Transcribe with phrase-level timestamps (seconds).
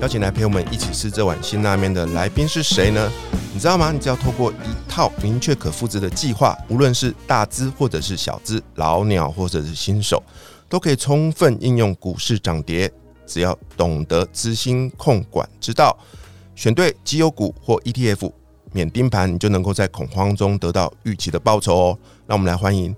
[0.00, 3.12] 邀请来陪我们一起吃这碗辛拉面的来宾是谁呢？
[3.52, 3.92] 你知道吗？
[3.92, 10.22] 你只要透过一套明确可复制的计划，无论是大资或者是小资，老鸟或者是新手，
[10.70, 12.90] 都可以充分应用股市涨跌。
[13.26, 15.94] 只要懂得资金控管之道，
[16.54, 18.32] 选对绩优股或 ETF，
[18.72, 21.98] 免盯盘，你就能够在恐慌中得到预期的报酬哦。
[22.26, 22.96] 让我们来欢迎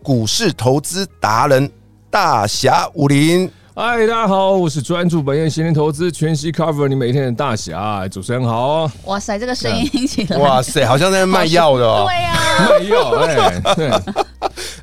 [0.00, 1.68] 股市投资达人
[2.08, 3.50] 大侠武林。
[3.72, 8.90] 嗨，大家好，我是专注本业闲钱投资全息 cover 你每天的大侠，主持人好。
[9.04, 12.04] 哇塞，这个声音 听起来，哇塞，好像在卖药的哦。
[12.10, 13.90] 对呀、卖药，哎，对，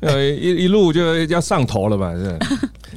[0.00, 2.12] 呃，一一路就要上头了吧？
[2.16, 2.38] 是，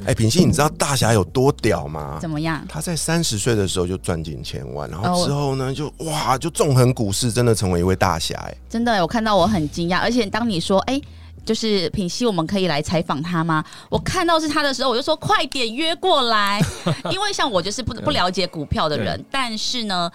[0.06, 2.16] 哎，品信，你知道大侠有多屌吗？
[2.22, 2.64] 怎么样？
[2.66, 8.34] 他在三十岁的时候就赚进千万，然哦后之后呢，就哇，就纵横股市，真的成为一位大侠。
[8.48, 10.98] 哎，真的，我看到我很惊讶，而且当你说，哎、
[11.44, 13.64] 就是品熙，我们可以来采访他吗？
[13.88, 16.60] 我看到是他的时候，我就说快点约过来，
[17.10, 20.10] 因为像我就是不不了解股票的人，但是呢。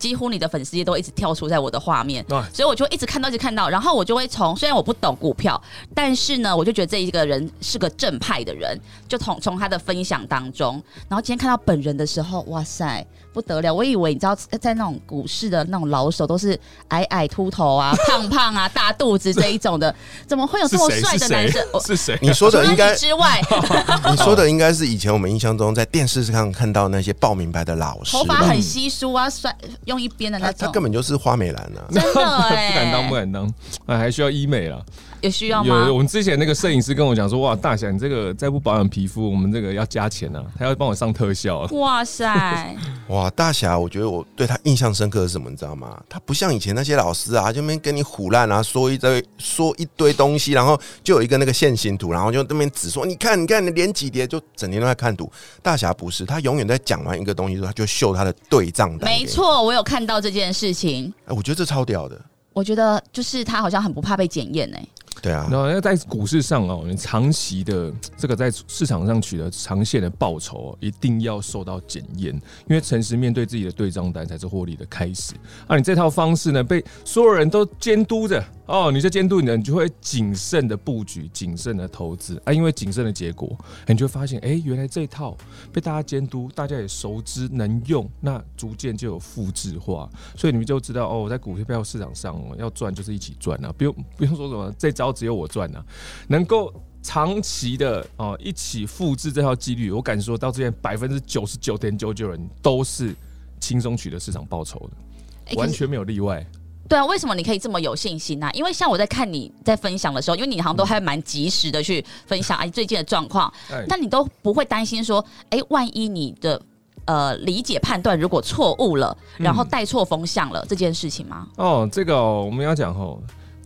[0.00, 5.62] 几乎你的粉丝也都一直跳出在我的画面，啊所以我就一直看到，一直看到，然后我就会从虽然我不懂股票，
[5.94, 13.72] 但是呢，我就觉得这一个人是个正派的人，就从从他的分享当中，然后今天看到本人的时候，哇塞，不得了！
[13.72, 16.58] 我以为你知道，在那种股市的那种老手都是
[16.88, 19.94] 矮矮秃头啊、胖胖啊、大肚子这一种的，
[20.26, 21.64] 怎么会有这么帅的男生？
[21.84, 22.18] 是谁？
[22.20, 23.40] 你说的应该，之外，
[24.10, 29.54] 你说的应该是以前我们印象中在电视上看到那些报名牌的老师，头发很稀疏啊，帅
[29.84, 31.86] 用一边的那种，他他根本就是花美男啊。
[31.90, 33.52] 真的 不哎，敢当，不敢当，
[33.86, 34.80] 哎，还需要医美啦。
[35.22, 35.92] 有需要吗有，？
[35.92, 41.60] 我们之前那个摄影师跟我讲说，哇，大侠，你这个再不保养皮肤，我们这个要加钱啊，他要帮我上特效。
[41.72, 42.76] 哇塞，
[43.08, 45.50] 哇，大侠，我觉得我对他印象深刻是什么？
[45.50, 46.00] 你知道吗？
[46.08, 55.30] 他不像以前那些老师啊，就那边跟你唬烂啊，说一堆说一堆东西，然后就有一个那个线形图，然后就那边指说，你看，你看，你连几叠，就整天都在看图。
[55.62, 59.10] 大侠不是，他永远在讲完一个东西之后，他就秀他的对账单。
[59.10, 62.20] 没，错，我有看到这件事情，哎，我觉得这超屌的。
[62.52, 64.84] 我觉得就是他好像很不怕被检验哎，
[65.22, 72.34] 对啊，然后要在股市上哦，你长期的这个在市场上取得长线的报酬哦，一定要受到检验，
[72.68, 75.34] 因为诚实面对自己的对账单才是获利的开始。
[75.66, 83.56] 啊，你这套方式呢，被所有人都监督着哦，你这监督你呢，你就会谨慎的布局，谨慎的投资啊，因为谨慎的结果，
[83.86, 85.36] 你就会发现，哎、原来这套
[85.72, 95.84] 被大家监督，大家也熟知能用，那逐渐就有复制化，所以你们就知道哦，我在股票市场上哦，要赚就是一起赚啊，不用不用说什么这招只有我赚啊，
[96.28, 96.72] 能够
[97.02, 103.14] 长期的哦一起复制这套纪律，我敢说到这边百分之九十九点九九人都是
[103.58, 106.46] 轻松取得市场报酬的，完全没有例外。
[106.88, 116.60] 对啊，为什么你可以这么有信心呢、因为像我在看你在分享的时候，因为你好像都还蛮及时的去分享 哎最近的状况，哎那你都不会担心说，哎，万一你的
[117.04, 121.46] 呃理解判断如果错误了，然后带错风向了、这件事情吗？
[121.56, 123.22] 哦，这个、哦、我们要讲哦，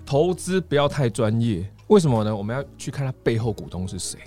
[0.06, 2.34] 投资不要太专业，为什么呢？
[2.34, 4.18] 我们要去看它背后股东是谁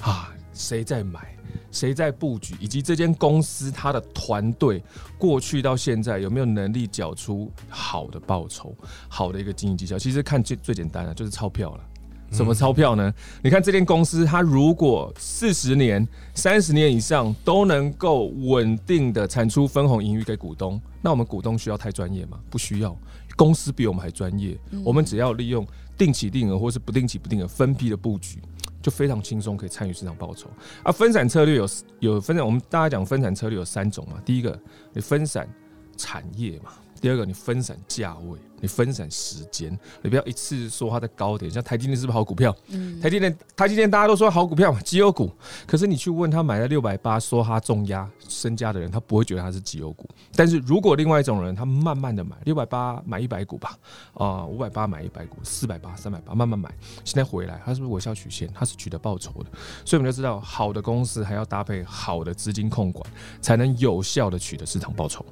[0.00, 1.36] 啊，谁在买，
[1.70, 4.82] 谁在布局，以及这间公司它的团队
[5.18, 8.74] 过去到现在有没有能力缴出好的报酬、
[9.08, 9.98] 好的一个经营绩效。
[9.98, 11.84] 其实看最最简单的就是钞票了。
[12.32, 13.14] 什么钞票呢？
[13.40, 22.40] 你看这间公司，它如果四十年、三十年以上都能够稳定的产出分红盈余给股东，那我们股东需要太专业吗？
[22.50, 22.96] 不需要，
[23.36, 24.58] 公司比我们还专业。
[24.84, 25.64] 我们只要利用
[25.96, 28.42] 定期定额或是不定期不定额分批的布局，
[28.82, 30.48] 就非常轻松可以参与市场报酬。
[30.82, 31.68] 啊，分散策略有
[32.00, 34.20] 有分散，我们大家讲分散策略有三种嘛。
[34.24, 34.58] 第一个，
[34.92, 35.48] 你分散
[35.96, 41.50] 产业嘛，第二个你分散价位，你分散时间，你不要一次说它的高点。
[41.50, 42.54] 像台积电是不是好股票？
[42.68, 45.30] 嗯，台积电，台积电大家都说好股票嘛，绩优股。
[45.66, 50.08] 可是你去问他买了六百八，说他重压身家的人，他不会觉得他是绩优股。
[50.34, 53.76] 但是如果另外一种人，他慢慢的买六百八买一百股吧，
[54.14, 58.48] 啊五百八买一百股，四百八三百八慢慢买，现在回来，他是不是微笑曲线？
[58.54, 59.50] 他是取得报酬的。
[59.84, 63.04] 所以我们就知道，好的公司还要搭配好的资金控管，
[63.40, 65.24] 才能有效的取得市场报酬。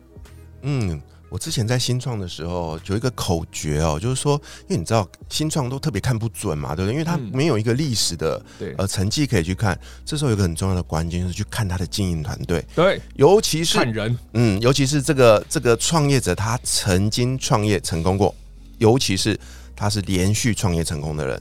[0.66, 1.00] 嗯，
[1.34, 6.92] 我之前在新创的时候有一个口诀哦，就是说，因为你知道新创都特别看不准嘛，对不对？
[6.92, 7.28] 因为它嗯。
[7.34, 8.72] 没有一个历史的对。
[8.78, 9.76] 呃成绩可以去看。
[10.04, 18.32] 这时候有一个很重要的关键就是去看他的经营团队，对，尤其是看人，嗯，尤其是这个这个创业者他曾经创业成功过，
[18.78, 19.36] 尤其是
[19.74, 21.40] 他是连续创业成功的人，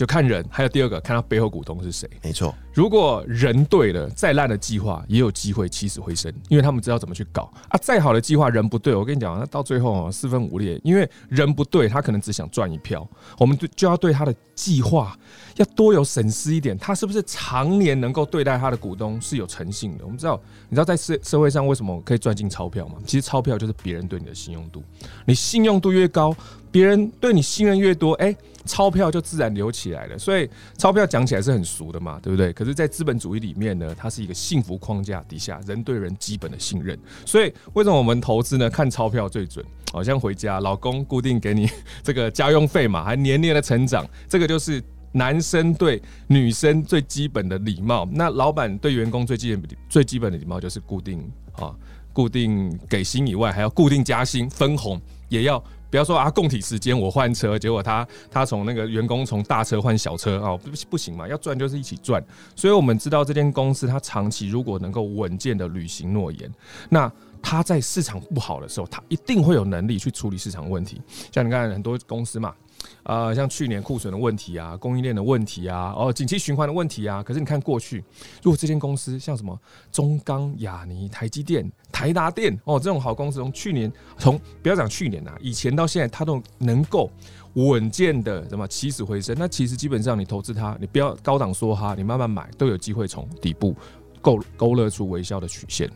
[0.00, 0.42] 就看人。
[0.48, 2.08] 还有第二个，看他背后股东是谁。
[2.22, 2.54] 没错。
[2.72, 7.78] 如果人对了，再烂的计划也有机会起死回生，因为他们知道怎么去搞啊。
[7.82, 13.06] 再好的计划，人不对，我跟你讲，那到最后哦四分五裂，因为人不对，他可能只想赚一票。
[13.36, 15.14] 我们对就要对他的计划
[15.56, 20.04] 要多有审视一点，他是不是常年能够对待他的股东是有诚信的？
[20.04, 22.94] 我们知道，你知道在社社会上为什么可以赚进钞票吗？
[23.04, 24.82] 其实钞票就是别人对你的信用度，
[25.26, 26.34] 你信用度越高，
[26.70, 28.34] 别人对你信任越多，哎、
[28.64, 30.18] 钞票就自然流起来了。
[30.18, 32.52] 所以钞票讲起来是很俗的嘛，对不对？
[32.52, 36.98] 可是，在资本主义里面呢，它是一个幸福框架底下人对人基本的信任。
[37.24, 38.70] 所以，为什么我们投资呢？
[38.70, 39.64] 看钞票最准。
[39.92, 41.68] 好像回家，老公固定给你
[42.00, 44.80] 这个家用费嘛，还年年的成长，这个就是
[45.10, 48.08] 男生对女生最基本的礼貌。
[48.12, 51.74] 那老板对员工最基本最基本的礼貌就是固定啊，
[52.12, 55.60] 固定给薪以外，还要固定加薪、分红，也要
[55.90, 62.24] 不要说啊，供体时间我换车，结果他他从那个员工从大车换小车哦，不不行嘛，要赚就是一起赚。
[62.54, 66.50] 所以我们知道这间公司它长期如果能够稳健的履行诺言，
[66.88, 71.00] 那它在市场不好的时候，它一定会有能力去处理市场问题。
[71.32, 72.54] 像你看很多公司嘛。
[73.02, 77.22] 呃，像去年库存的问题啊，供应链的问题啊，哦，景气循环的问题啊。
[77.22, 78.04] 可是你看过去，
[78.42, 79.58] 如果这间公司像什么
[79.90, 87.10] 中钢、亚尼、台积电、台达电哦，这种好公司，从去年从不要讲去年啊，以前到现在，它都能够
[87.54, 89.34] 稳健的什么起死回生。
[89.38, 93.74] 那其实基本上你投资它，你不要高档梭哈，你慢慢买，都有机会从底部
[94.20, 95.90] 勾勾勒出微笑的曲线。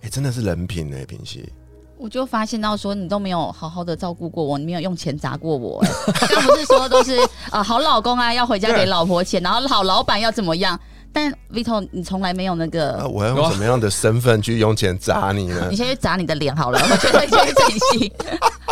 [0.00, 1.50] 哎、真的是人品哎、平息。
[2.04, 5.90] 我就发现到说你都没有好好的照顾过我，你没有用钱砸过我、哎，
[6.28, 7.18] 刚不是说都是
[7.50, 10.78] 啊、好老公啊要回家给老婆钱，然后好老板要怎么样？
[11.14, 15.76] 但 Vito 你从来没有那那个，我要用什么样的身份去用钱砸你呢 你？
[15.76, 18.12] 先去砸你的脸好了，我觉得这是真心。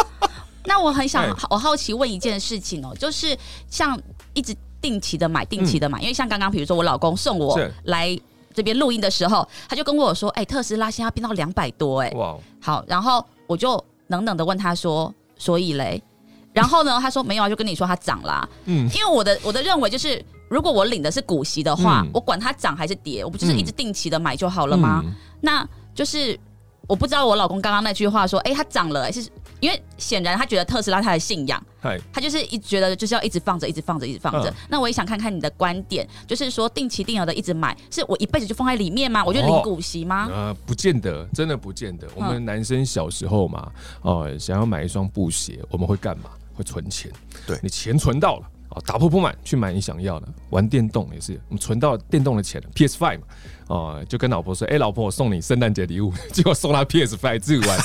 [0.66, 3.34] 那我很想哎，我好奇问一件事情哦，就是
[3.70, 3.98] 像
[4.34, 8.14] 一直定期的买，定期的买，因为像刚刚比如说我老公送我是来
[8.54, 16.02] 这边录音的时候，他就跟我说，哎、特斯拉现在变到两百多、哎，哇，好，然后我就冷冷的问他说：“所以嘞？”
[16.52, 18.46] 然后呢，他说没有啊，就跟你说它涨啦。
[18.66, 25.00] 嗯，因为我的我的认为就是，如果我领的是股息的话，嗯我管它涨还是跌，我不就是嗯一直定期的买就好了吗？
[25.02, 26.38] 嗯那就是
[26.86, 29.26] 我不知道我老公刚刚那句话说，哎、它涨了、是
[29.62, 34.50] 因为显然他觉得特斯拉他的信仰，嗨，他就是一觉得就是要一直放着，一直放着，一直放着。
[34.50, 39.24] 嗯那我也想看看你的观点，就是说定期定额的一直买，是我一辈子就放在里面吗？
[39.24, 40.28] 我就领哦股息吗？
[40.32, 42.08] 呃，不见得，真的不见得。
[42.16, 43.70] 我们男生小时候嘛，
[44.02, 46.30] 哦、想要买一双布鞋，我们会干嘛？
[46.54, 47.08] 会存钱。
[47.46, 50.28] 对你钱存到了，哦，打破不满去买你想要的。
[50.50, 53.26] 玩电动也是，我们存到电动的钱，PS Five 嘛，
[53.72, 57.80] 哦、就跟老婆说，哎、老婆，我送你圣诞节礼物， 结果送她 PS Five 自己玩。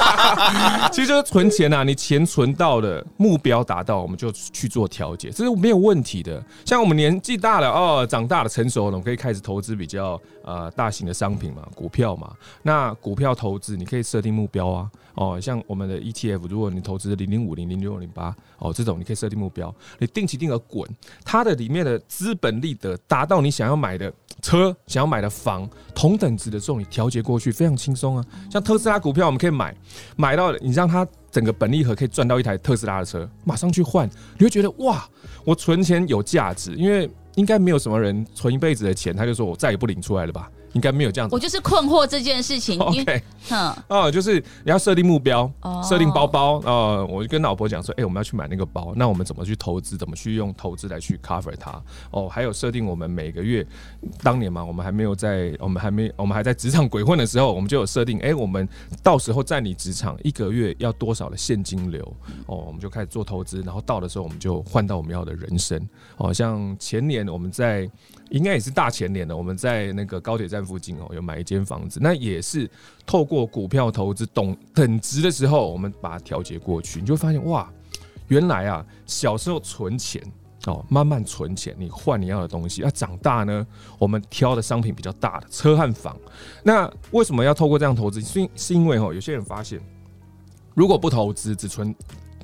[0.90, 6.42] 其实就是存钱啊，你钱存到了，目标达到，我们就去做调节，这是没有问题的。
[6.64, 12.32] 像我们年纪大了哦，长大了成熟了，我们可以开始投资比较呃大型的商品嘛，股票嘛。
[12.62, 20.88] 那股票投资你可以设定目标啊，哦，像我们的 ETF，如果你投资零零五零零六零八哦这种，你可以设定目标，你定期定额滚，
[21.26, 24.10] 它的里面的资本利得达到你想要买的
[24.42, 28.24] 车、想要买的房同等值的这种，你调节过去非常轻松啊。
[28.50, 29.74] 像特斯拉股票，我们可以买，
[30.16, 34.08] 买到你让它整个本利和可以赚到一台特斯拉的车，马上去换，
[34.38, 35.06] 你会觉得哇，
[35.44, 40.50] 我存钱有价值，因为应该没有什么人存一辈子的钱，他就说我再也不领出来了吧？
[40.72, 41.40] 应该没有这样子我。
[41.40, 46.60] 就是困惑这件事情， 因为 OK，嗯，哦，就是你要设定目标，哦设定包包。
[46.64, 49.96] 呃，我就跟老婆讲说，哎、我们要去买那个包，那我们怎么去投资？
[49.96, 51.82] 怎么去用投资来去 cover 它？
[52.10, 53.66] 哦，还有设定我们每个月，
[54.22, 58.68] 当年嘛，我们还没有在，我们还没， 我们还在职场鬼混的时候，我们就有设定，哎、我们
[59.02, 62.04] 到时候在你职场一个月要多少的现金流？
[62.46, 65.80] 哦，我们就开始做投资，然后到的时候我们就换到我们要的人生。
[66.16, 67.90] 哦，像前年我们在
[68.30, 72.70] 应该也是大前年的，我们在那个高铁站附近哦，有买一间房子，那也是
[73.06, 77.70] 透过股票投资懂等值的时候，我们把它调节过去，你就会发现哇，
[78.28, 80.22] 原来啊，小时候存钱
[80.66, 82.82] 哦，慢慢存钱，你换你要的东西。
[82.82, 83.66] 那长大呢，
[83.98, 86.16] 我们挑的商品比较大的车和房。
[86.62, 88.20] 那为什么要透过这样投资？
[88.20, 89.80] 是是因为哦，有些人发现，
[90.74, 91.94] 如果不投资，只存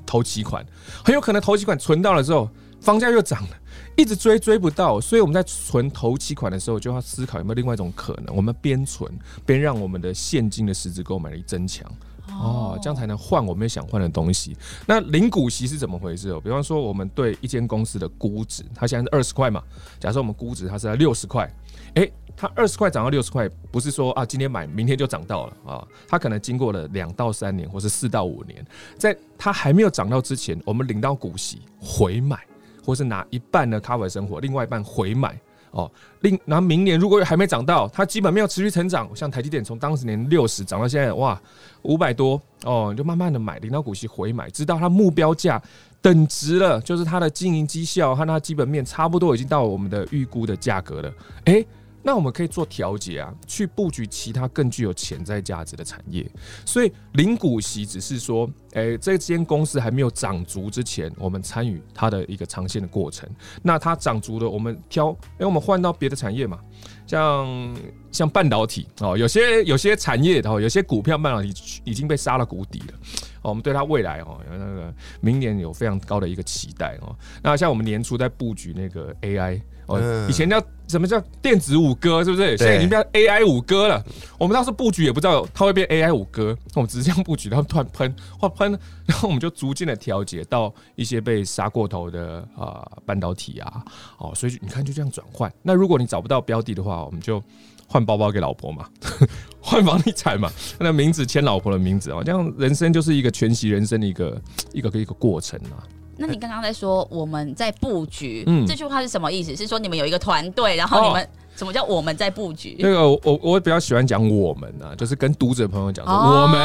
[0.06, 0.64] 投期款，
[1.04, 2.48] 很有可能投期款存到了之后，
[2.80, 3.50] 房价又涨了。
[3.96, 9.10] 一直追追不到，所以我们在存头期款的时候，就要思考有没有另外一种可能，我们边存
[9.46, 11.90] 边让我们的现金的实质购买力增强，
[12.28, 14.54] 哦，这样才能换我们想换的东西。
[14.86, 16.38] 那零股息是怎么回事哦？
[16.38, 19.62] 比方说，我们对一间公司的估值，它现在是二十块嘛，
[19.98, 21.50] 假设我们估值它是在六十块，
[21.94, 28.62] 诶，它二十块涨到六十块，不是说啊今天买明天就涨到了啊，它可能经过了两到三年，或是四到五年，
[28.98, 32.38] 在它还没有涨到之前，我们领到股息回买。
[32.86, 35.36] 或是拿一半的 cover 生活，另外一半回买
[35.72, 35.90] 哦。
[36.20, 41.38] 另然后明年如果还没涨到，它基本没有持续成长，像台积电从当时年六十涨到现在哇
[41.82, 45.60] 五百多哦，你就慢慢的买，领到股息回买，直到它目标价
[46.00, 51.12] 等值了，就是它的经营绩效和它基本面差不多已经到我们的预估的价格了，
[51.46, 51.64] 哎。
[52.06, 56.24] 那我们可以做调节啊，去布局其他更具有潜在价值的产业。
[56.64, 63.28] 所以零股息只是说，诶，这间公司还没有涨足之前，我们参与它的一个长线的过程。
[63.60, 66.60] 那它涨足了，我们挑，哎，我们换到别的产业嘛，
[67.08, 67.76] 像
[68.12, 72.94] 像半导体哦，有些有些产业哦，有些股票半导体已经被杀了谷底了。
[73.42, 77.12] 哦，我们对它未来哦，有那个明年有非常高的一个期待哦。
[77.42, 79.60] 那像我们年初在布局那个 AI。
[79.86, 82.56] 哦，以前叫什么叫电子五哥，是不是？
[82.56, 84.04] 现在已经变 AI 五哥了。
[84.38, 88.70] 我们当时布局也不知道它会变 AI 五哥，我们只是这样布局，然后突然喷，或喷，
[89.06, 93.84] 然后我们就逐渐的调节到一些被杀过头的啊半导体啊，
[94.18, 95.52] 哦，所以你看就这样转换。
[95.62, 97.42] 那如果你找不到标的的话，我们就
[97.88, 98.88] 换包包给老婆嘛，
[99.60, 105.82] 换房地产嘛，那名字签老婆的名字啊，这样人生就是一个全息人生的一个一个一个过程啊。
[106.16, 109.54] 那你刚刚在说我们在布局，这句话是什么意思？
[109.54, 112.76] 是说你们有一个团队，然后你们什么叫我们在布局？
[112.78, 116.60] 那个我我比较喜欢讲我们啊，就是跟读者朋友讲说我们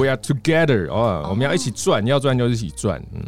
[0.00, 3.22] we are together 哦，我们要一起赚，要赚就一起赚，嗯。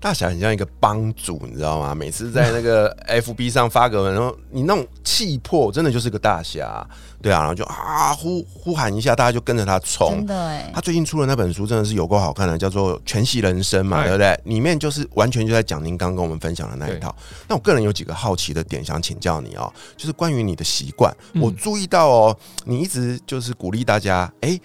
[0.00, 1.94] 大侠很像一个帮主，你知道吗？
[1.94, 6.86] 每次在那个 FB 上发个文，然后你那种气魄，真的就是个大侠，
[7.20, 10.10] 对啊，然后就啊呼呼喊一下，大家就跟着他冲。
[10.10, 14.40] 真的哎，他最近出了那本书，真的是有够好看的，叫做《全息人生》嘛，对不对？
[14.44, 17.14] 里面就是完全就在讲您刚跟我们分享的那一套。
[17.48, 24.58] 那我个人有几个好奇的点想请教你哦，就是关于你的习惯，我注意到哦，你一直就是鼓励大家，哎。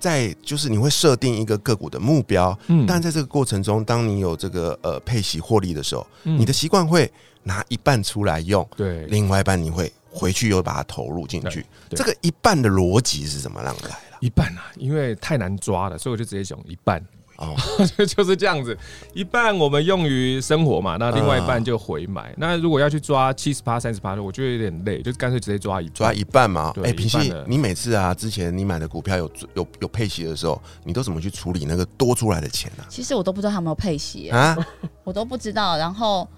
[0.00, 7.10] 在就是你会设定一个个股的目标，嗯，但在这个过程中，当你有这个呃配息获利的时候，你的习惯会
[7.42, 11.64] 拿一半出来用，对，另外一半你会回去又把它投入进去。
[11.90, 13.90] 这个一半的逻辑是怎么让来的？
[14.20, 17.04] 一半啊，因为太难抓了，所以我就直接讲一半。
[17.40, 17.56] 哦，
[18.06, 18.76] 就是这样子，
[19.14, 22.34] 一半我们用于生活嘛，那另外一半就回买。
[22.36, 26.72] 那如果要去抓七十八、三十八的，我觉得有点累，就干脆直接抓一抓一半嘛。
[26.84, 32.84] 哎，平息，你每次啊，之前你买的股票有有有配息的时候，你都怎么去处理那个多出来的钱呢？
[32.90, 34.54] 其实我都不知道他有没有配息啊，
[35.02, 36.28] 我都不知道，然后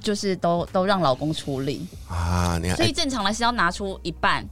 [0.00, 2.56] 就是都都让老公处理啊。
[2.62, 4.48] 你看，所以正常来是要拿出一半。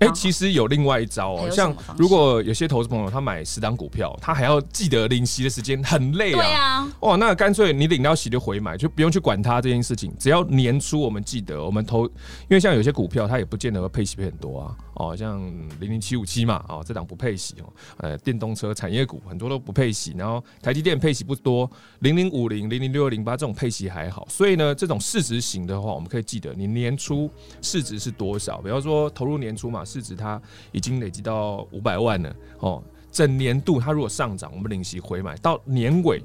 [0.00, 6.40] 哎，其实有另外一招哦，像如果有些投资朋友他买十档股票，他还要记得领息的时间，很累啊。
[6.40, 10.10] 对啊，哇，那干脆你领到息就回买，就不用去管它这件事情。
[10.18, 12.12] 只要年初我们记得，我们投，因
[12.50, 14.76] 为像有些股票它也不见得会配息配很多啊。
[14.94, 15.38] 哦，像
[15.80, 17.72] 零零七五七嘛，哦，这档不配息哦。
[17.98, 24.26] 呃，电动车产业股很多都不配息，然后台积电配息不多，零零五零、零零六二零八这种配息还好。
[24.30, 27.30] 所以呢，这种市值型的话，我们可以记得你年初
[27.60, 28.62] 市值是多少。
[28.62, 29.84] 比方说投入年初嘛。
[29.90, 36.22] 市值它已经累积到五百万了哦，整年度它如果上涨，我们领息回买到年尾，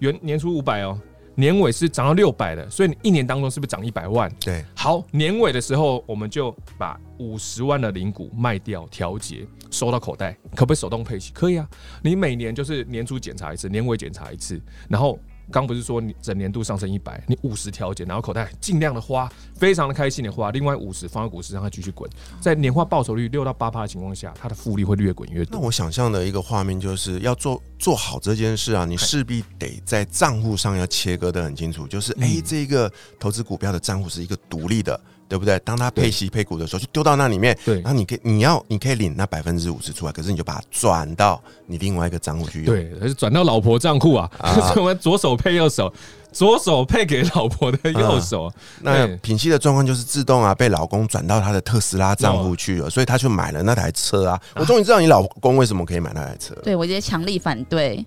[0.00, 1.00] 原年初五百哦，
[1.34, 4.30] 年尾是涨到六百的，所以你一年当中是不是涨一百万？
[4.38, 11.32] 对，好，年尾的时候我们就把五十万的零股卖掉调节，收到口袋，可不可以手动配息？
[11.32, 11.66] 可以啊，
[12.02, 15.18] 你每年就是年初检查一次，年尾检查一次，然后。
[15.50, 22.08] 刚不是说你整年度上升一百，你五十调节，然后口袋尽量的花，非常的开心的花，另外五十放在股市让它继续滚，
[22.40, 25.58] 在年化报酬率六到八趴的情况下，它的复利会越滚越多。
[25.58, 35.00] 那我想象的一个画面就是要做做好这件事啊，你势必得在账户上要切割的很清楚，就是哎，这个投资股票的账户是一个独立的。
[35.28, 35.58] 对不对？
[35.60, 42.74] 当他配息配股的时候，就丢到那里面，对然后你可以你要你可以领那百分之五十出来，可是你就把它转到你另外一个账户去用。
[42.74, 45.92] 对，还是转到老婆账户啊，啊所以我们左手配右手，
[46.32, 54.40] 左手配给老婆的右手，那品系的状况就是自动啊，被老公转到他的特斯拉账户去了，所以他去买了那台车啊。
[54.54, 56.62] 我终于知道你老公为什么可以买那台车了。
[56.62, 58.04] 对我直接强力反对。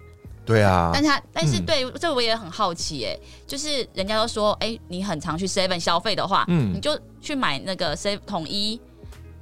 [0.51, 0.91] 对啊。
[0.93, 1.65] 但，他但是嗯。
[1.65, 3.17] 对这我也很好奇哎，
[3.47, 6.73] 就是人家都说哎，你很常去 Seven 消费的话，嗯。
[6.73, 8.79] 你就去买那个 Seven 统一，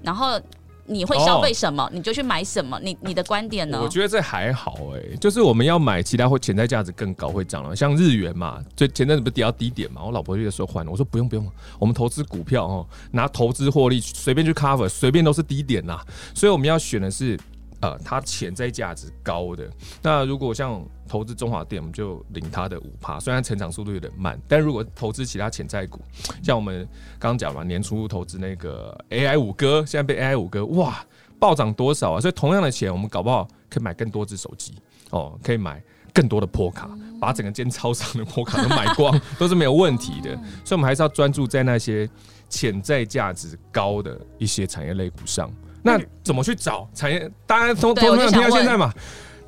[0.03, 0.39] 然后
[0.85, 2.79] 你会消费什么，你就去买什么。
[2.81, 3.79] 你你的观点呢？
[3.81, 3.87] 我？
[3.87, 11.47] 觉得这还好哎、就是我们要买其他会潜在价值更高会涨了，像日元嘛，最前阵子不是跌到低点嘛，我老婆就说换了，我说不用不用，
[11.77, 17.39] 我们投资股票哦，拿投资获利随便去 cover，随便都是低点啦，所以我们要选的是
[17.81, 19.69] 呃它潜在价值高的。
[20.01, 25.99] 那如果像投资中华电，我们就领它的五趴，虽然成长速度有点慢，但如果投资其他潜在股，
[26.43, 31.03] 像我们刚刚讲嘛，年初投资那个 AI 五哥，现在被 AI 五哥哇
[31.39, 32.21] 暴涨多少啊？
[32.21, 34.75] 所以同样的钱，我们搞不好可以买更多只手机
[35.09, 35.81] 哦，可以买
[36.13, 40.35] 更多的破卡，把整个间超商的破卡都买光， 都是没有问题的。
[40.65, 42.07] 所以，我们还是要专注在那些
[42.49, 45.49] 潜在价值高的一些产业类股上。
[45.83, 47.29] 那怎么去找产业？
[47.45, 48.93] 大家从对我就从听到现在嘛，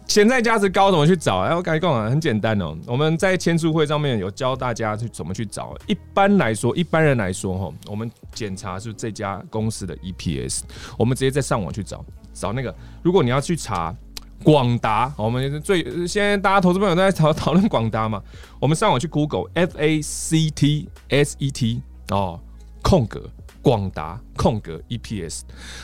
[0.08, 1.40] 潜在价值高怎么去找？
[1.40, 2.76] 哎，我跟你讲啊，很简单哦。
[2.86, 5.76] 我们在签书会上面有教大家去怎么去找。
[5.88, 10.62] 一般来说，一般人来说哈，我们检查是这家公司的 EPS，
[10.98, 12.74] 我们直接在上网去找找那个。
[13.04, 13.96] 如果你要去查
[14.44, 18.22] 广达，我们最现在大家投资朋友都在讨讨论广达嘛，
[18.60, 22.40] 我们上网去 Google F A C T S E T 哦，
[22.82, 23.22] 空格
[23.62, 25.42] 广达空格 EPS，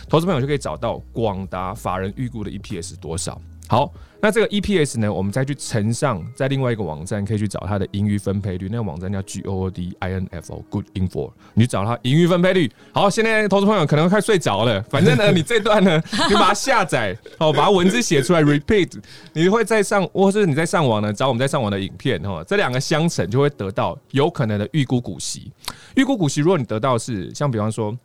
[0.10, 3.40] 投资朋友就可以找到广达法人预估的 EPS 多少。
[3.68, 12.72] 好，那这个 EPS 呢，我们再去乘上在另外一个网站可以去找它的盈余分配率，那个网站叫 G O O D I N F O Good Info，你去找它盈余分配率。
[12.92, 18.92] 好，现在投资朋友可能快睡着了，反正呢，你这段呢， 你把它下载，哦，把它文字写出来， repeat，
[19.34, 25.52] 你会在上，或是你在上网呢，找我们在上网的影片，哈，这两个相乘就会得到有可能的预估股息。
[25.96, 27.96] 预估股息，如果你得到是像比方说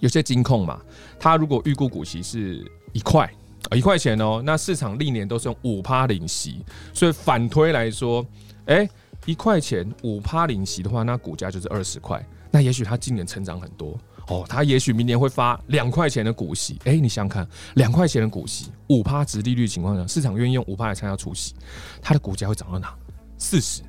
[0.00, 0.80] 有些金控嘛，
[1.20, 3.30] 它如果预估股息是一块。
[3.74, 8.24] 一块钱哦，那市场历年都是用五趴领息，所以反推来说，
[8.66, 8.88] 哎、
[9.26, 12.24] 一块钱五趴领息的话，那股价就是二十块。
[12.50, 16.78] 那也许它今年成长很多哦，它也许明年会发两块钱的股息。
[16.84, 21.54] 哎、你想想看，两块钱的股息，五趴值利率情况下，市场愿意用五趴来参加除息，
[22.00, 22.94] 它的股价会涨到哪？
[23.38, 23.82] 四十。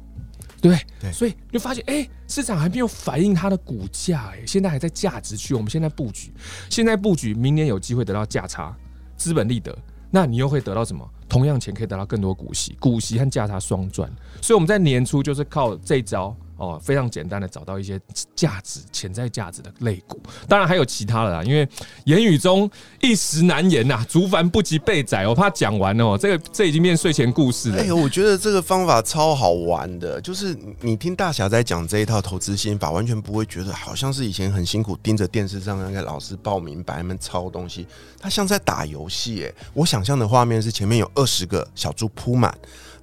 [0.61, 0.85] 对不对？
[1.01, 5.53] 对所以你就发现，哎、市场还没有反映它的股价，哎，现在还在价值区。
[5.53, 6.33] 我们现在布局，
[6.71, 8.75] 现在布局，明年有机会得到价差。
[9.15, 9.75] 资本利得，
[10.11, 11.07] 那你又会得到什么？
[11.27, 14.09] 同样钱可以得到更多股息，股息和价差双赚。
[14.41, 17.99] 所以我们在年初就是靠这招哦，非常简单的找到一些
[18.35, 20.21] 价值、潜在价值的类股。
[20.47, 21.67] 当然还有其他的啦，因为
[22.05, 22.69] 言语中
[23.01, 27.81] 一时难言呐，竹凡不及被宰，我怕讲完哦，这个这已经变睡前故事了。
[27.81, 37.85] 哎呦，我觉得这个方法超好玩的，就是你听大侠在讲这一套投资心法，完全不会觉得好像是以前很辛苦盯着电视上那个老师报名白们抄东西，
[38.19, 39.43] 他像在打游戏。
[39.43, 42.55] 哎，我想象的画面是前面有二十个小猪铺满，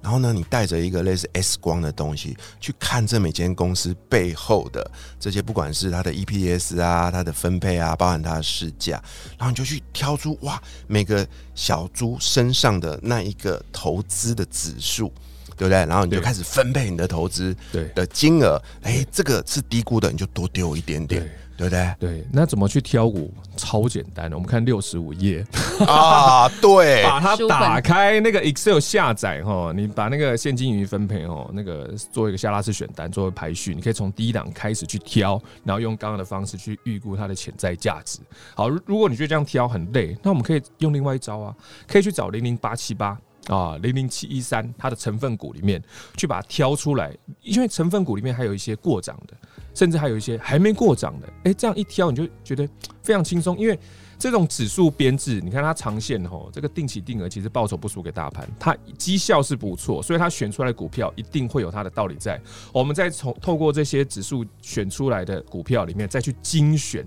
[0.03, 9.01] 然后呢，你带着一个类似 X 光的东西去看这每间公司背后的这些，不管是它的 EPS 啊、它的分配啊，包含它的市价，
[9.39, 15.11] 然后你就去挑出哇每个小猪身上的那一个投资的指数。
[15.55, 15.85] 对不对？
[15.85, 21.21] 然后你就开始分配你的投资对的金额，哎，这个是低估的，你就多丢一点点，
[21.55, 21.95] 对不对？
[21.99, 23.31] 对，那怎么去挑股？
[23.73, 25.43] 超简单的，我们看六十五页，
[25.87, 38.19] 啊，对， 把它打开，那个 Excel 下载哈，你把那个现金盈余分配哦，那个做一个下拉式选单作为排序，你可以从第一档开始去挑，然后用刚刚的方式去预估它的潜在价值。
[38.53, 41.55] 好，如如果你觉得这样挑很累，那我们可以用另外一招啊，
[41.87, 43.17] 可以去找零零八七八。
[43.47, 45.83] 啊，零零七一三，它的成分股里面
[46.15, 49.35] 去把它挑出来，因为成分股里面还有一些过涨的，
[49.73, 51.27] 甚至还有一些还没过涨的。
[51.43, 52.67] 哎、这样一挑你就觉得
[53.01, 53.77] 非常轻松，因为
[54.17, 62.39] 这种指数编制，你看它长线吼，这个定期定额其实报酬不输给大盘，它绩效是不错，所以它选出来的股票一定会有它的道理在。
[62.71, 67.05] 我们再从透过这些指数选出来的股票里面再去精选。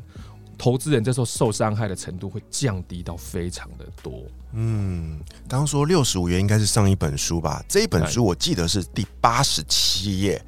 [0.58, 7.62] 投资人这时候受伤害的程度会降低到非常的多，嗯，刚刚说六十五页应该是上一本书吧？
[7.68, 10.42] 这一本书我记得是第八十七页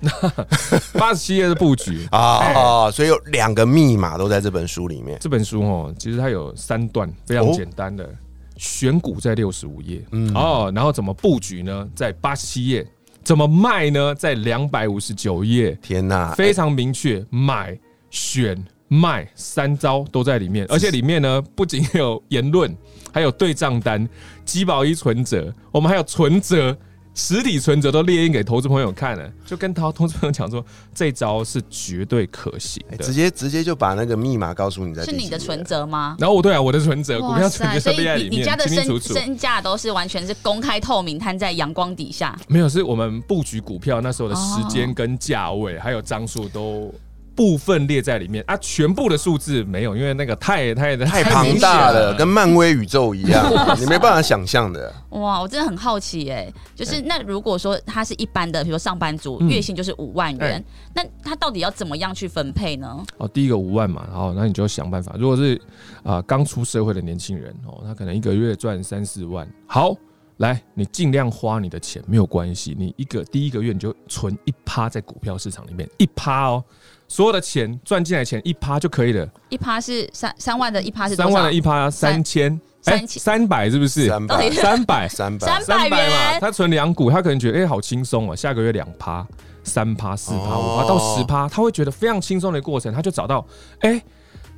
[0.94, 5.18] 八十七页的布局 啊，所以有两个密码都在这本书里面。
[5.21, 8.09] 这本书哦，其实它有三段非常哦简单的，
[8.57, 11.88] 选股在六十五页，嗯哦，然后怎么布局呢？
[11.94, 12.87] 在八十七页，
[13.23, 14.14] 怎么卖呢？
[14.14, 17.79] 在两百五十九页，天哪，非常明确，买、
[18.11, 22.74] 选、卖三招都在里面，而且里面呢不仅有言论，
[23.12, 24.09] 还有对账单、
[24.44, 26.77] 基保一存折，我们还有存折。
[27.14, 36.14] 实体存折都列印给投资朋友看了，就跟投投资朋友讲说，这招是绝对可行的，直接直接就把那个密码告诉你，在是你的存折吗？
[36.20, 42.38] 然后我对啊，我的存折，股票存折列在里面，你家的身身价都是完全是公开透明，摊在阳光底下。
[42.46, 46.94] 没有，是我们布局股票那时候的时间跟价位，还有张数都。
[47.38, 53.48] 部分列在里面啊，全部的数字没有，因为那个太太太庞大了，跟漫威宇宙一样，
[53.79, 54.92] 你没办法想象的。
[55.11, 63.07] 哇，我真的很好奇哎，就是那如果说他是一般的，比如说上班族，月薪就是五万元，那他到底要怎么样去分配呢？
[63.18, 65.14] 哦，第一个五万嘛，然后那你就想办法。
[65.16, 65.61] 如果是
[66.03, 69.94] 啊刚出社会的年轻人哦，他可能一个月赚三四万，好，
[70.38, 76.64] 来你尽量花你的钱没有关系，你一个第一个月你就存一趴在股票市场里面，一趴哦。
[77.09, 84.07] 所有的钱赚进来钱一趴就可以了，一趴是三三万的一趴是三万的一趴三千三千三百是不是？
[84.07, 86.38] 三百三百三百三百嘛？
[86.38, 89.27] 他存两股，他可能觉得哎好轻松哦，下个月两趴
[89.64, 93.44] 三趴四趴五趴到十趴，他会觉得非常轻松的过程，他就找到
[93.81, 93.92] 哎，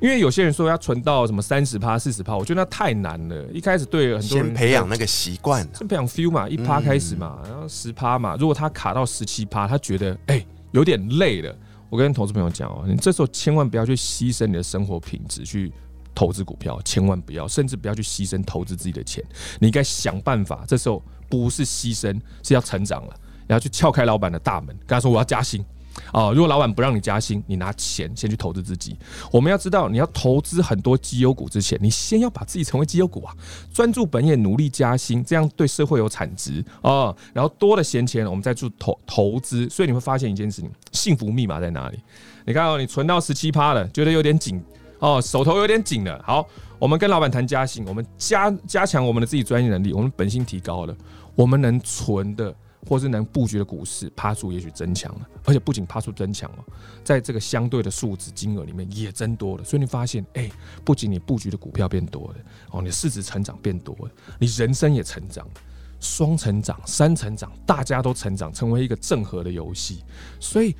[0.01, 3.45] 因为有些人说要存到什么三十趴四十趴，我觉得那太难了。
[3.53, 11.55] 一开始对很多人先培养那个习惯，先培养 feel 嘛，一趴开始嘛，然后十趴嘛，如果他卡到十七趴，他觉得哎有点累了。
[11.91, 15.69] 我跟投资朋友讲哦，你这时候千万不要去牺牲你的生活品质去
[16.15, 19.21] 投资股票，千万不要，甚至不要去牺牲投资自己的钱。
[19.59, 25.63] 你应该想办法，这时候不是牺牲，是要成长了，然后去撬开老板的大门，跟他说我要加薪。
[26.13, 28.95] 哦，如果老板不让你加薪，你拿钱先去投资自己。
[29.31, 33.33] 我们要知道，你要投资很多绩优股之前，你先要把自己成为绩优股啊，
[33.73, 37.15] 专注本业，努力加薪，这样对社会有产值哦。
[37.33, 39.69] 然后多的闲钱，我们再做投投资。
[39.69, 41.99] 所以你会发现一件事情：幸福密码在哪里？
[42.45, 44.61] 你看哦，你存到十七趴了，觉得有点紧
[44.99, 46.21] 哦，手头有点紧了。
[46.25, 46.47] 好，
[46.79, 50.95] 我们跟老板谈加薪，我们加加强我们的自己专业能力，我们本性提高了，
[51.35, 52.53] 我们能存的。
[52.87, 56.65] 或是能布局的股市，趴数也许增强了，而且不仅趴数增强了，
[57.03, 59.63] 在这个相对的数字金额里面也增多了。
[59.63, 60.49] 所以你发现，哎，
[60.83, 62.35] 不仅你布局的股票变多了，
[62.71, 65.47] 哦，你市值成长变多了，你人生也成长，
[65.99, 70.03] 双成长、三成长，大家都成长，成为一个正和的游戏。
[70.39, 70.75] 所以。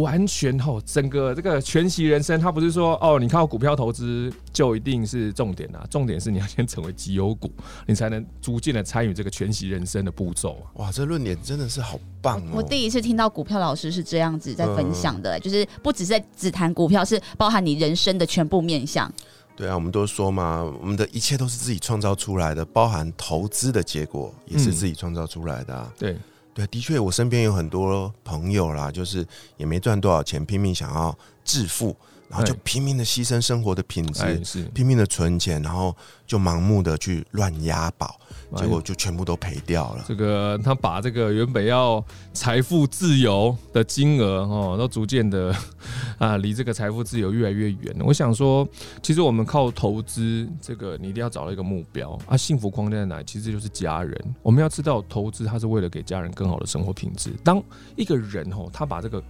[0.00, 7.50] 完全吼，整个这个全息人生，他不是说哦，你靠股票投资就一定是重点啊，重点是你要先成为绩优股，
[7.86, 10.64] 你才能逐渐的参与这个全息人生的步骤啊。
[10.74, 12.52] 哇，这论点真的是好棒哦！
[12.54, 19.12] 我第一次听到股票老师是这样子在分享的，就是不只是在只谈股票，是包含你人生的全部面向。
[19.56, 25.92] 对啊，我们都说嘛，我们的一切都是自己创造出来的，包含投资的结果也是自己创造出来的。
[25.98, 26.16] 对。
[26.56, 29.26] 对，的确，我身边有很多朋友啦，就是
[29.58, 31.14] 也没赚多少钱，拼命想要
[31.44, 31.94] 致富，
[32.28, 35.94] 然后就拼命的牺牲生活的品质，是拼命的存钱，然后
[36.26, 38.18] 就盲目的去乱押宝。
[38.54, 40.04] 结果就全部都赔掉了。
[40.06, 45.52] 这个他把这个原本要财富自由的金额哦，都逐渐的
[46.16, 47.96] 啊，离这个财富自由越来越远。
[47.98, 48.66] 我想说，
[49.02, 52.36] 其实我们靠投资这个，你一定要找到一个目标啊。
[52.36, 53.20] 幸福框架在哪？
[53.24, 54.16] 其实就是家人。
[54.42, 57.32] 我们要知道，投资它是为了给家人更好的生活品质。
[57.42, 57.60] 当
[57.96, 59.20] 一个人哦，他把这个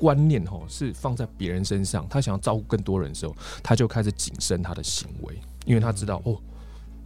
[0.00, 6.36] 观念哦是放在别人身上，他想要照顾更多人的时候，他就开始谨慎他的行为，因为他知道哦。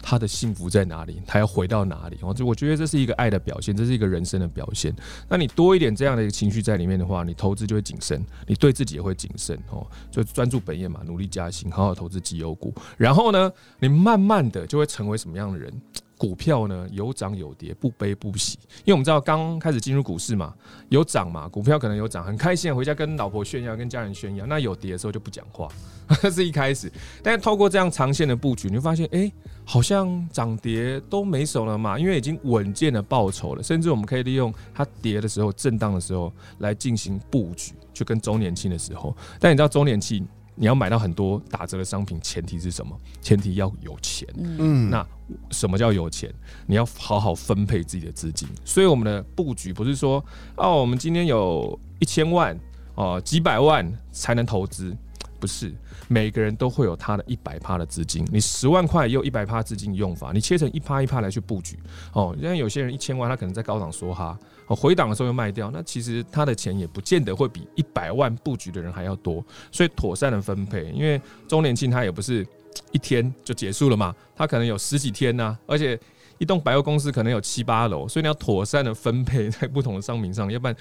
[0.07, 1.23] 他的幸福在哪里？
[1.27, 2.19] 他要回到哪里？
[2.21, 4.95] 哦，就我觉得这是一个爱的表现，这是一个人生的表现。
[5.31, 12.71] 那你多一点这样的一个情绪在里面的话，你投资就会谨慎，你对自己也会谨慎哦，就专注本业嘛，努力加薪，好好投资绩优股。
[12.99, 15.73] 然后呢，你慢慢的就会成为什么样的人？
[16.17, 20.55] 股票呢有涨有跌，不悲不喜，因为我们知道刚开始进入股市嘛，
[20.89, 24.47] 有涨嘛，股票可能有涨，很开心，回家跟老婆炫耀，跟家人炫耀。
[24.47, 25.69] 那有跌的时候就不讲话，
[26.31, 26.91] 是一开始。
[27.23, 29.31] 但是透过这样长线的布局，你会发现，哎，
[29.65, 39.17] 好像涨跌都没手了嘛，因为已经稳健的报酬了，甚至我们可以利用它跌的时候、震荡的时候来进行布局，就跟周年庆的时候。
[39.41, 40.27] 但你知道周年庆？
[40.55, 42.99] 你要买到很多打折的商品，前提是什么？
[43.21, 44.29] 前提要有钱。
[44.37, 45.07] 嗯，那
[45.51, 46.33] 什么叫有钱？
[46.67, 48.49] 你要好好分配自己的资金。
[48.65, 50.25] 所以我们的布局不是说
[50.57, 52.59] 哦，我们今天有一千万
[52.95, 54.97] 哦，几百万才能投资，
[55.41, 55.75] 不是。
[56.07, 61.79] 每个人都会有他的一百趴的资金，你十万块也有一百趴资金用法，你切成一趴一趴来去布局
[62.13, 62.37] 哦。
[62.39, 70.85] 因为有些人一千万，他可能在高档梭哈，哦回档的时候又卖掉，那其实他的钱也不见得会比一百万布局的人还要多，所以妥善的分配。
[70.95, 72.47] 因为周年庆它也不是
[72.93, 75.99] 一天就结束了嘛，它可能有十几天呢，而且
[76.39, 80.77] 一栋百货公司可能有七八楼，所以你要妥善的分配在不同的商品上，要不然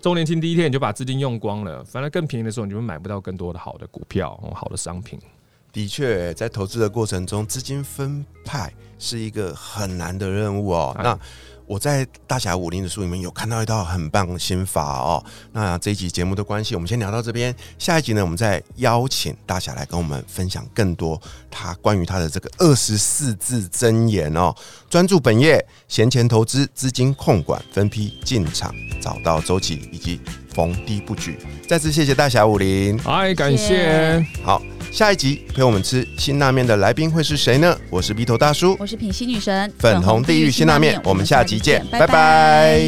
[0.00, 5.18] 周年庆第一天你就把资金用光了，反而更便宜的时候你就会买不到更多的好的股票、哦好的商品。
[5.72, 10.94] 的确，在投资的过程中，资金分派是一个很难的任务哦。
[10.96, 11.18] 哎那
[11.66, 15.22] 我在大侠武林的书里面有看到一道很棒的心法哦。
[15.52, 17.54] 那这一集节目的关系，我们先聊到这边。
[17.78, 24.54] 下一集呢，我们再邀请大侠来跟我们分享更多他关于他的这个二十四字真言哦。
[24.88, 30.20] 专注本业，闲钱投资，资金控管，分批进场，找到周期以及
[30.54, 31.38] 逢低布局。
[31.68, 32.98] 再次谢谢大侠武林。
[33.04, 34.26] 哎，感谢谢。
[34.44, 34.62] 好，
[34.96, 37.78] 下一集陪我们吃辛辣面的来宾会是谁呢？
[37.90, 42.80] 我是鼻头大叔，我是品西女神，粉红地狱辛辣面，我们下集见，拜拜